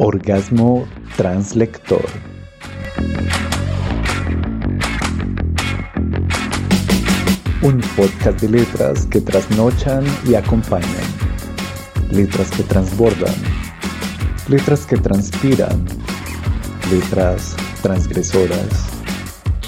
Orgasmo 0.00 0.86
Translector. 1.16 2.04
Un 7.62 7.80
podcast 7.96 8.40
de 8.40 8.48
letras 8.48 9.06
que 9.06 9.20
trasnochan 9.20 10.04
y 10.24 10.36
acompañan. 10.36 10.86
Letras 12.12 12.48
que 12.52 12.62
transbordan. 12.62 13.34
Letras 14.46 14.86
que 14.86 14.96
transpiran. 14.98 15.84
Letras 16.92 17.56
transgresoras. 17.82 18.86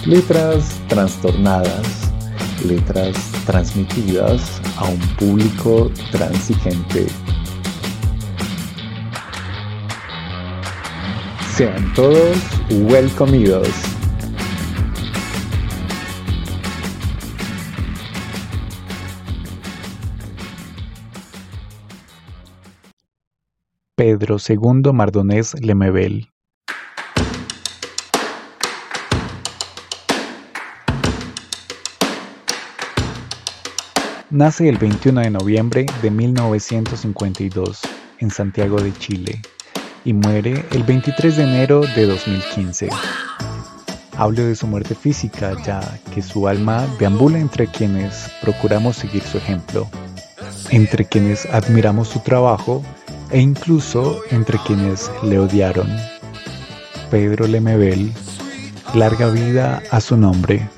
Letras 0.07 0.81
trastornadas. 0.87 2.13
Letras 2.65 3.17
transmitidas 3.47 4.63
a 4.77 4.85
un 4.85 5.01
público 5.17 5.91
transigente. 6.13 7.09
Sean 11.57 11.93
todos 11.95 12.37
welcomidos. 12.71 13.69
Pedro 23.97 24.37
II 24.39 24.93
Mardonés 24.95 25.55
Lemebel 25.61 26.31
Nace 34.31 34.69
el 34.69 34.79
21 34.79 35.21
de 35.21 35.31
noviembre 35.31 35.87
de 36.01 36.11
1952 36.11 37.81
en 38.21 38.31
Santiago 38.31 38.81
de 38.81 38.93
Chile 38.95 39.43
y 40.05 40.13
muere 40.13 40.65
el 40.73 40.83
23 40.83 41.37
de 41.37 41.43
enero 41.43 41.81
de 41.95 42.07
2015. 42.07 42.89
Hablo 44.17 44.45
de 44.45 44.55
su 44.55 44.67
muerte 44.67 44.95
física 44.95 45.55
ya 45.65 45.81
que 46.15 46.23
su 46.23 46.47
alma 46.47 46.87
deambula 46.99 47.39
entre 47.39 47.67
quienes 47.67 48.31
procuramos 48.43 48.97
seguir 48.97 49.23
su 49.23 49.39
ejemplo, 49.39 49.89
entre 50.71 51.05
quienes 51.05 51.47
admiramos 51.47 52.09
su 52.09 52.21
trabajo 52.21 52.83
e 53.31 53.41
incluso 53.41 54.21
entre 54.31 54.59
quienes 54.59 55.11
le 55.23 55.39
odiaron. 55.39 55.89
Pedro 57.11 57.47
Lemebel, 57.47 58.13
larga 58.95 59.29
vida 59.31 59.83
a 59.91 60.01
su 60.01 60.17
nombre. 60.17 60.69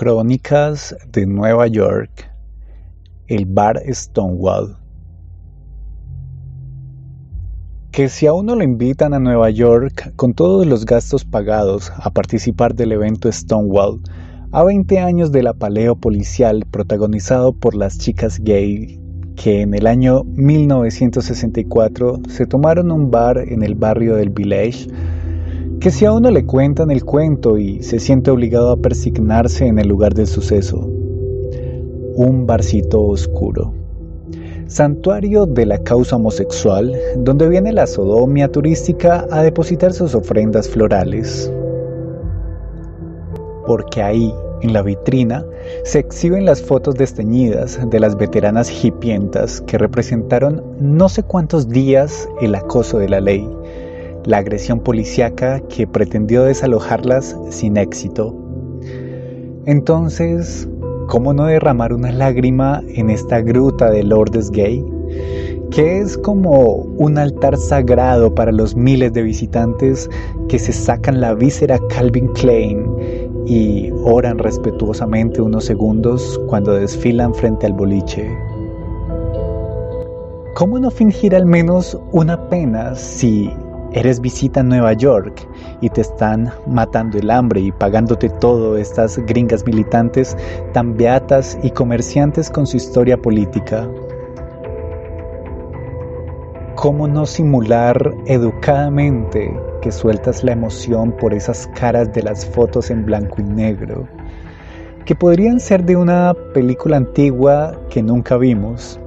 Crónicas 0.00 0.96
de 1.12 1.26
Nueva 1.26 1.66
York, 1.66 2.32
el 3.26 3.44
bar 3.44 3.82
Stonewall. 3.86 4.78
Que 7.90 8.08
si 8.08 8.26
a 8.26 8.32
uno 8.32 8.56
lo 8.56 8.64
invitan 8.64 9.12
a 9.12 9.18
Nueva 9.18 9.50
York 9.50 10.14
con 10.16 10.32
todos 10.32 10.66
los 10.66 10.86
gastos 10.86 11.26
pagados 11.26 11.92
a 11.94 12.08
participar 12.08 12.74
del 12.74 12.92
evento 12.92 13.30
Stonewall, 13.30 14.00
a 14.52 14.64
20 14.64 14.98
años 15.00 15.32
del 15.32 15.48
apaleo 15.48 15.96
policial 15.96 16.64
protagonizado 16.70 17.52
por 17.52 17.74
las 17.74 17.98
chicas 17.98 18.40
gay 18.40 18.98
que 19.36 19.60
en 19.60 19.74
el 19.74 19.86
año 19.86 20.24
1964 20.24 22.20
se 22.26 22.46
tomaron 22.46 22.90
un 22.90 23.10
bar 23.10 23.36
en 23.36 23.62
el 23.62 23.74
barrio 23.74 24.16
del 24.16 24.30
Village, 24.30 24.86
que 25.80 25.90
si 25.90 26.04
a 26.04 26.12
uno 26.12 26.30
le 26.30 26.44
cuentan 26.44 26.90
el 26.90 27.06
cuento 27.06 27.56
y 27.56 27.82
se 27.82 28.00
siente 28.00 28.30
obligado 28.30 28.70
a 28.70 28.76
persignarse 28.76 29.66
en 29.66 29.78
el 29.78 29.88
lugar 29.88 30.12
del 30.12 30.26
suceso. 30.26 30.76
Un 32.16 32.44
barcito 32.46 33.02
oscuro. 33.02 33.72
Santuario 34.66 35.46
de 35.46 35.64
la 35.64 35.78
causa 35.78 36.16
homosexual, 36.16 36.94
donde 37.16 37.48
viene 37.48 37.72
la 37.72 37.86
sodomia 37.86 38.52
turística 38.52 39.26
a 39.30 39.42
depositar 39.42 39.94
sus 39.94 40.14
ofrendas 40.14 40.68
florales. 40.68 41.50
Porque 43.66 44.02
ahí, 44.02 44.34
en 44.60 44.74
la 44.74 44.82
vitrina, 44.82 45.46
se 45.84 46.00
exhiben 46.00 46.44
las 46.44 46.60
fotos 46.60 46.94
desteñidas 46.96 47.80
de 47.88 48.00
las 48.00 48.18
veteranas 48.18 48.84
hipientas 48.84 49.62
que 49.62 49.78
representaron 49.78 50.62
no 50.78 51.08
sé 51.08 51.22
cuántos 51.22 51.70
días 51.70 52.28
el 52.42 52.54
acoso 52.54 52.98
de 52.98 53.08
la 53.08 53.22
ley 53.22 53.48
la 54.24 54.38
agresión 54.38 54.80
policíaca 54.80 55.60
que 55.60 55.86
pretendió 55.86 56.44
desalojarlas 56.44 57.36
sin 57.50 57.76
éxito. 57.76 58.34
Entonces, 59.66 60.68
¿cómo 61.08 61.32
no 61.32 61.46
derramar 61.46 61.92
una 61.92 62.12
lágrima 62.12 62.82
en 62.88 63.10
esta 63.10 63.40
gruta 63.40 63.90
de 63.90 64.02
Lourdes 64.02 64.50
Gay? 64.50 64.84
que 65.70 66.00
es 66.00 66.18
como 66.18 66.74
un 66.98 67.16
altar 67.16 67.56
sagrado 67.56 68.34
para 68.34 68.50
los 68.50 68.74
miles 68.74 69.12
de 69.12 69.22
visitantes 69.22 70.10
que 70.48 70.58
se 70.58 70.72
sacan 70.72 71.20
la 71.20 71.34
víscera 71.34 71.78
Calvin 71.88 72.26
Klein 72.28 72.84
y 73.46 73.90
oran 74.04 74.38
respetuosamente 74.38 75.40
unos 75.40 75.64
segundos 75.64 76.40
cuando 76.48 76.72
desfilan 76.72 77.34
frente 77.34 77.66
al 77.66 77.72
boliche. 77.72 78.28
¿Cómo 80.54 80.78
no 80.78 80.90
fingir 80.90 81.36
al 81.36 81.46
menos 81.46 81.96
una 82.10 82.48
pena 82.48 82.94
si 82.96 83.50
Eres 83.92 84.20
visita 84.20 84.60
en 84.60 84.68
Nueva 84.68 84.92
York 84.92 85.48
y 85.80 85.90
te 85.90 86.02
están 86.02 86.52
matando 86.64 87.18
el 87.18 87.28
hambre 87.28 87.60
y 87.60 87.72
pagándote 87.72 88.28
todo 88.28 88.76
estas 88.76 89.18
gringas 89.26 89.66
militantes 89.66 90.36
tan 90.72 90.96
beatas 90.96 91.58
y 91.64 91.72
comerciantes 91.72 92.50
con 92.50 92.68
su 92.68 92.76
historia 92.76 93.20
política. 93.20 93.90
¿Cómo 96.76 97.08
no 97.08 97.26
simular 97.26 98.14
educadamente 98.26 99.52
que 99.82 99.90
sueltas 99.90 100.44
la 100.44 100.52
emoción 100.52 101.10
por 101.10 101.34
esas 101.34 101.66
caras 101.74 102.12
de 102.12 102.22
las 102.22 102.46
fotos 102.46 102.90
en 102.90 103.04
blanco 103.04 103.40
y 103.40 103.42
negro? 103.42 104.06
Que 105.04 105.16
podrían 105.16 105.58
ser 105.58 105.84
de 105.84 105.96
una 105.96 106.32
película 106.54 106.96
antigua 106.96 107.76
que 107.90 108.04
nunca 108.04 108.36
vimos. 108.36 109.00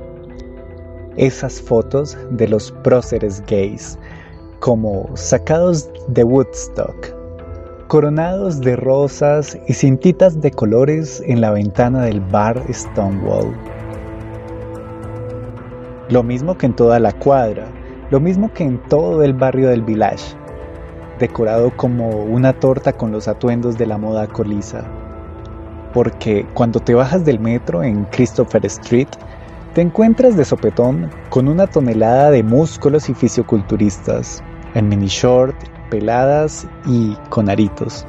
Esas 1.15 1.61
fotos 1.61 2.17
de 2.31 2.49
los 2.49 2.73
próceres 2.83 3.41
gays 3.47 3.97
como 4.63 5.09
sacados 5.15 5.89
de 6.07 6.23
Woodstock, 6.23 7.13
coronados 7.89 8.61
de 8.61 8.77
rosas 8.77 9.59
y 9.67 9.73
cintitas 9.73 10.39
de 10.39 10.51
colores 10.51 11.21
en 11.25 11.41
la 11.41 11.51
ventana 11.51 12.03
del 12.03 12.21
bar 12.21 12.63
Stonewall. 12.71 13.53
Lo 16.07 16.23
mismo 16.23 16.57
que 16.57 16.67
en 16.67 16.77
toda 16.77 16.97
la 17.01 17.11
cuadra, 17.11 17.65
lo 18.09 18.21
mismo 18.21 18.53
que 18.53 18.63
en 18.63 18.81
todo 18.83 19.21
el 19.21 19.33
barrio 19.33 19.67
del 19.67 19.81
Village, 19.81 20.33
decorado 21.19 21.69
como 21.75 22.23
una 22.23 22.53
torta 22.53 22.93
con 22.93 23.11
los 23.11 23.27
atuendos 23.27 23.77
de 23.77 23.87
la 23.87 23.97
moda 23.97 24.27
colisa. 24.27 24.85
Porque 25.93 26.45
cuando 26.53 26.79
te 26.79 26.93
bajas 26.93 27.25
del 27.25 27.41
metro 27.41 27.83
en 27.83 28.05
Christopher 28.05 28.65
Street, 28.67 29.09
te 29.73 29.81
encuentras 29.81 30.37
de 30.37 30.45
sopetón 30.45 31.11
con 31.29 31.49
una 31.49 31.67
tonelada 31.67 32.31
de 32.31 32.43
músculos 32.43 33.09
y 33.09 33.13
fisioculturistas, 33.13 34.41
en 34.75 34.89
mini 34.89 35.07
short, 35.07 35.55
peladas 35.89 36.67
y 36.85 37.15
con 37.29 37.49
aritos. 37.49 38.05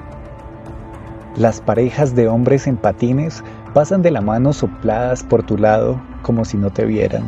Las 1.36 1.60
parejas 1.60 2.14
de 2.14 2.28
hombres 2.28 2.66
en 2.66 2.76
patines 2.76 3.42
pasan 3.72 4.02
de 4.02 4.10
la 4.10 4.20
mano 4.20 4.52
sopladas 4.52 5.24
por 5.24 5.42
tu 5.42 5.58
lado 5.58 6.00
como 6.22 6.44
si 6.44 6.56
no 6.56 6.70
te 6.70 6.84
vieran. 6.84 7.24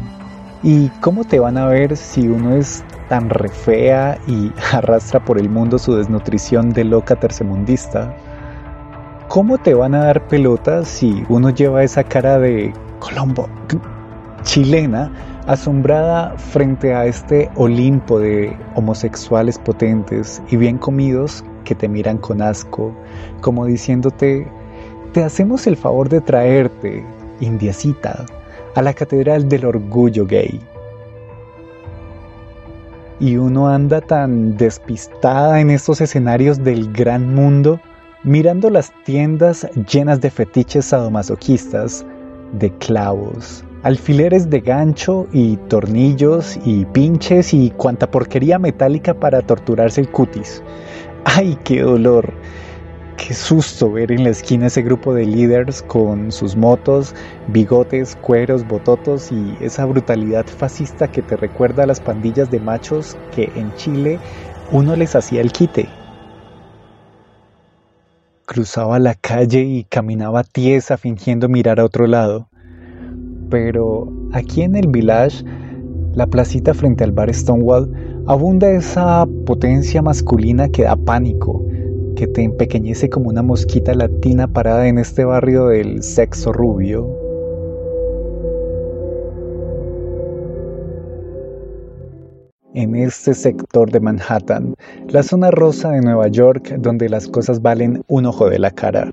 ¿Y 0.62 0.88
cómo 1.00 1.24
te 1.24 1.38
van 1.38 1.58
a 1.58 1.66
ver 1.66 1.96
si 1.96 2.28
uno 2.28 2.56
es 2.56 2.84
tan 3.08 3.28
refea 3.30 4.18
y 4.26 4.52
arrastra 4.72 5.24
por 5.24 5.38
el 5.38 5.50
mundo 5.50 5.78
su 5.78 5.94
desnutrición 5.96 6.70
de 6.70 6.84
loca 6.84 7.16
tercermundista? 7.16 8.14
¿Cómo 9.28 9.58
te 9.58 9.74
van 9.74 9.94
a 9.94 10.04
dar 10.04 10.28
pelotas 10.28 10.88
si 10.88 11.24
uno 11.28 11.50
lleva 11.50 11.82
esa 11.82 12.04
cara 12.04 12.38
de 12.38 12.72
Colombo 13.00 13.48
chilena 14.42 15.10
asombrada 15.46 16.36
frente 16.36 16.94
a 16.94 17.06
este 17.06 17.50
Olimpo 17.54 18.18
de 18.18 18.56
homosexuales 18.74 19.58
potentes 19.58 20.42
y 20.50 20.56
bien 20.56 20.78
comidos 20.78 21.44
que 21.64 21.74
te 21.74 21.88
miran 21.88 22.18
con 22.18 22.42
asco, 22.42 22.92
como 23.40 23.66
diciéndote, 23.66 24.46
te 25.12 25.24
hacemos 25.24 25.66
el 25.66 25.76
favor 25.76 26.08
de 26.08 26.20
traerte, 26.20 27.04
indiecita, 27.40 28.24
a 28.74 28.82
la 28.82 28.92
Catedral 28.92 29.48
del 29.48 29.64
Orgullo 29.64 30.26
Gay. 30.26 30.60
Y 33.18 33.36
uno 33.36 33.68
anda 33.68 34.00
tan 34.00 34.56
despistada 34.56 35.60
en 35.60 35.70
estos 35.70 36.00
escenarios 36.00 36.62
del 36.62 36.92
gran 36.92 37.34
mundo, 37.34 37.80
mirando 38.22 38.68
las 38.68 38.92
tiendas 39.04 39.66
llenas 39.90 40.20
de 40.20 40.30
fetiches 40.30 40.84
sadomasoquistas, 40.86 42.04
de 42.52 42.70
clavos, 42.78 43.64
alfileres 43.86 44.50
de 44.50 44.62
gancho 44.62 45.28
y 45.32 45.58
tornillos 45.68 46.58
y 46.64 46.84
pinches 46.86 47.54
y 47.54 47.70
cuanta 47.70 48.10
porquería 48.10 48.58
metálica 48.58 49.14
para 49.14 49.42
torturarse 49.42 50.00
el 50.00 50.10
cutis. 50.10 50.60
¡Ay, 51.24 51.56
qué 51.62 51.82
dolor! 51.82 52.34
Qué 53.16 53.32
susto 53.32 53.92
ver 53.92 54.10
en 54.10 54.24
la 54.24 54.30
esquina 54.30 54.66
ese 54.66 54.82
grupo 54.82 55.14
de 55.14 55.24
líderes 55.24 55.82
con 55.82 56.32
sus 56.32 56.56
motos, 56.56 57.14
bigotes, 57.46 58.16
cueros, 58.16 58.66
bototos 58.66 59.30
y 59.30 59.56
esa 59.60 59.84
brutalidad 59.84 60.46
fascista 60.46 61.06
que 61.06 61.22
te 61.22 61.36
recuerda 61.36 61.84
a 61.84 61.86
las 61.86 62.00
pandillas 62.00 62.50
de 62.50 62.58
machos 62.58 63.16
que 63.30 63.52
en 63.54 63.72
Chile 63.76 64.18
uno 64.72 64.96
les 64.96 65.14
hacía 65.14 65.40
el 65.40 65.52
quite. 65.52 65.88
Cruzaba 68.46 68.98
la 68.98 69.14
calle 69.14 69.60
y 69.60 69.84
caminaba 69.84 70.42
tiesa 70.42 70.96
fingiendo 70.96 71.48
mirar 71.48 71.78
a 71.78 71.84
otro 71.84 72.08
lado. 72.08 72.48
Pero 73.50 74.12
aquí 74.32 74.62
en 74.62 74.76
el 74.76 74.88
village, 74.88 75.44
la 76.14 76.26
placita 76.26 76.75
frente 76.75 77.04
al 77.04 77.12
bar 77.12 77.32
Stonewall, 77.32 77.93
abunda 78.26 78.70
esa 78.70 79.26
potencia 79.44 80.02
masculina 80.02 80.69
que 80.69 80.82
da 80.82 80.96
pánico 80.96 81.64
que 82.16 82.26
te 82.26 82.43
empequeñece 82.43 83.10
como 83.10 83.28
una 83.28 83.43
mosquita 83.43 83.94
latina 83.94 84.48
parada 84.48 84.88
en 84.88 84.98
este 84.98 85.25
barrio 85.25 85.66
del 85.66 86.02
sexo 86.02 86.52
rubio. 86.52 87.06
En 92.75 92.94
este 92.94 93.34
sector 93.34 93.90
de 93.90 94.00
Manhattan, 94.00 94.75
la 95.08 95.22
zona 95.22 95.50
rosa 95.50 95.92
de 95.92 96.00
Nueva 96.00 96.28
York, 96.28 96.75
donde 96.78 97.08
las 97.08 97.28
cosas 97.28 97.62
valen 97.62 98.02
un 98.08 98.26
ojo 98.26 98.50
de 98.50 98.58
la 98.58 98.70
cara. 98.70 99.12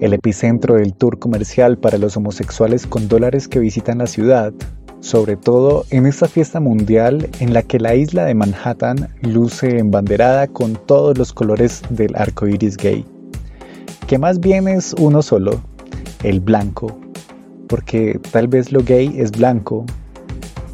El 0.00 0.12
epicentro 0.12 0.74
del 0.74 0.92
tour 0.92 1.18
comercial 1.18 1.78
para 1.78 1.96
los 1.96 2.16
homosexuales 2.18 2.86
con 2.86 3.08
dólares 3.08 3.48
que 3.48 3.60
visitan 3.60 3.98
la 3.98 4.06
ciudad, 4.06 4.52
sobre 5.00 5.36
todo 5.36 5.86
en 5.90 6.04
esta 6.04 6.28
fiesta 6.28 6.60
mundial 6.60 7.30
en 7.40 7.54
la 7.54 7.62
que 7.62 7.80
la 7.80 7.94
isla 7.94 8.26
de 8.26 8.34
Manhattan 8.34 9.08
luce 9.22 9.78
embanderada 9.78 10.48
con 10.48 10.74
todos 10.74 11.16
los 11.16 11.32
colores 11.32 11.82
del 11.88 12.14
arco 12.14 12.46
iris 12.46 12.76
gay, 12.76 13.06
que 14.06 14.18
más 14.18 14.38
bien 14.38 14.68
es 14.68 14.94
uno 14.98 15.22
solo, 15.22 15.62
el 16.22 16.40
blanco, 16.40 16.98
porque 17.66 18.20
tal 18.32 18.48
vez 18.48 18.72
lo 18.72 18.82
gay 18.82 19.14
es 19.18 19.30
blanco. 19.32 19.86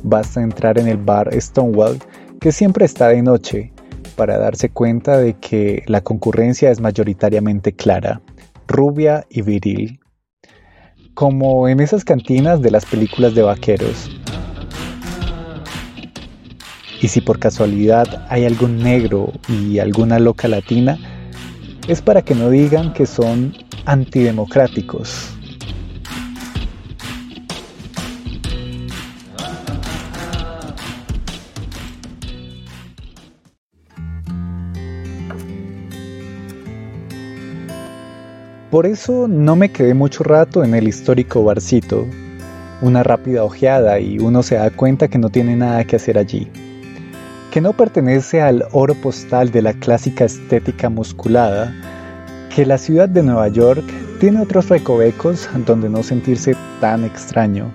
Basta 0.03 0.43
entrar 0.43 0.79
en 0.79 0.89
el 0.89 0.97
bar 0.97 1.31
Stonewall, 1.41 1.99
que 2.41 2.51
siempre 2.51 2.87
está 2.87 3.09
de 3.09 3.23
noche, 3.23 3.73
para 4.17 4.37
darse 4.39 4.69
cuenta 4.69 5.17
de 5.17 5.35
que 5.35 5.85
la 5.87 6.01
concurrencia 6.01 6.71
es 6.71 6.81
mayoritariamente 6.81 7.73
clara, 7.73 8.21
rubia 8.73 9.27
y 9.31 9.43
viril 9.43 10.01
como 11.15 11.69
en 11.69 11.81
esas 11.81 12.05
cantinas 12.05 12.63
de 12.63 12.71
las 12.71 12.87
películas 12.87 13.35
de 13.35 13.43
vaqueros. 13.43 14.11
Y 17.01 17.09
si 17.09 17.21
por 17.21 17.39
casualidad 17.39 18.27
hay 18.31 18.45
algún 18.45 18.79
negro 18.79 19.33
y 19.49 19.79
alguna 19.79 20.19
loca 20.19 20.49
latina, 20.49 20.99
es 21.89 22.01
para 22.01 22.23
que 22.23 22.35
no 22.35 22.49
digan 22.49 22.93
que 22.93 23.07
son 23.07 23.55
antidemocráticos. 23.87 25.32
Por 38.73 38.87
eso 38.87 39.29
no 39.29 39.55
me 39.55 39.71
quedé 39.71 39.93
mucho 39.93 40.25
rato 40.25 40.65
en 40.65 40.75
el 40.75 40.89
histórico 40.89 41.45
barcito. 41.45 42.07
Una 42.81 43.03
rápida 43.03 43.45
ojeada 43.45 44.01
y 44.01 44.19
uno 44.19 44.43
se 44.43 44.55
da 44.55 44.71
cuenta 44.71 45.09
que 45.09 45.19
no 45.19 45.29
tiene 45.29 45.55
nada 45.57 45.85
que 45.85 45.97
hacer 45.97 46.17
allí. 46.17 46.51
Que 47.51 47.61
no 47.61 47.75
pertenece 47.75 48.41
al 48.41 48.65
oro 48.73 48.95
postal 48.95 49.51
de 49.51 49.61
la 49.61 49.75
clásica 49.75 50.25
estética 50.25 50.89
musculada, 50.89 51.71
que 52.49 52.65
la 52.65 52.79
ciudad 52.79 53.11
de 53.11 53.23
Nueva 53.23 53.49
York 53.49 53.85
tiene 54.21 54.41
otros 54.41 54.71
recovecos 54.71 55.51
donde 55.67 55.91
no 55.91 56.03
sentirse 56.03 56.57
tan 56.81 57.05
extraño. 57.05 57.71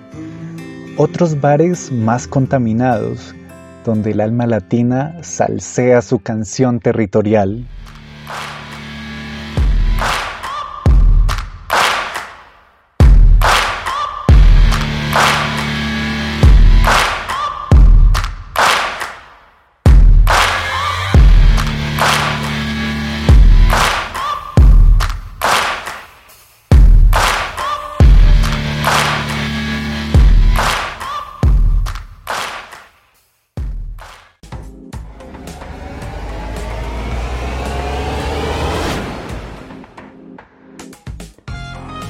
Otros 0.96 1.40
bares 1.40 1.92
más 1.92 2.26
contaminados, 2.26 3.36
donde 3.84 4.10
el 4.10 4.20
alma 4.20 4.48
latina 4.48 5.16
salsea 5.22 6.02
su 6.02 6.18
canción 6.18 6.80
territorial. 6.80 7.64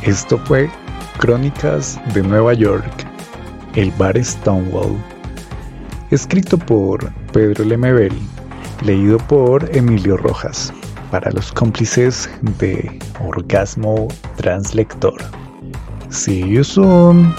Esto 0.09 0.39
fue 0.39 0.71
Crónicas 1.19 2.01
de 2.15 2.23
Nueva 2.23 2.55
York, 2.55 3.07
el 3.75 3.91
bar 3.99 4.17
Stonewall, 4.17 4.97
escrito 6.11 6.57
por 6.57 7.13
Pedro 7.35 7.67
Lemebel, 7.67 8.15
leído 8.87 9.19
por 9.19 9.69
Emilio 9.77 10.17
Rojas, 10.17 10.73
para 11.11 11.31
los 11.33 11.53
cómplices 11.53 12.27
de 12.59 12.99
Orgasmo 13.23 14.09
Translector. 14.39 15.13
See 16.09 16.41
you 16.41 16.65
soon. 16.65 17.35